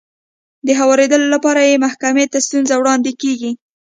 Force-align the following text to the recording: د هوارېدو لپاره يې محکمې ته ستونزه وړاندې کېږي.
د 0.67 0.69
هوارېدو 0.79 1.17
لپاره 1.33 1.61
يې 1.69 1.81
محکمې 1.85 2.25
ته 2.31 2.37
ستونزه 2.45 2.75
وړاندې 2.77 3.11
کېږي. 3.21 3.51